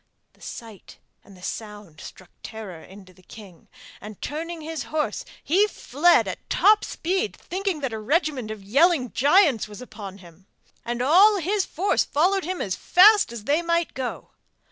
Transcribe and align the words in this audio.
The 0.33 0.41
sight 0.41 0.97
and 1.23 1.37
the 1.37 1.43
sound 1.43 2.01
struck 2.01 2.31
terror 2.41 2.81
into 2.81 3.13
the 3.13 3.21
king, 3.21 3.67
and, 4.01 4.19
turning 4.19 4.61
his 4.61 4.85
horse, 4.85 5.23
he 5.43 5.67
fled 5.67 6.27
at 6.27 6.49
top 6.49 6.83
speed, 6.83 7.35
thinking 7.35 7.81
that 7.81 7.93
a 7.93 7.99
regiment 7.99 8.49
of 8.49 8.63
yelling 8.63 9.11
giants 9.13 9.67
was 9.67 9.79
upon 9.79 10.17
him; 10.17 10.47
and 10.83 11.03
all 11.03 11.37
his 11.37 11.65
force 11.65 12.03
followed 12.03 12.45
him 12.45 12.61
as 12.63 12.75
fast 12.75 13.31
as 13.31 13.43
they 13.43 13.61
might 13.61 13.93
go. 13.93 14.31